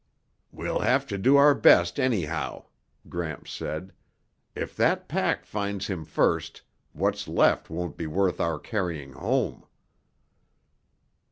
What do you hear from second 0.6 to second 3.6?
have to do our best anyhow," Gramps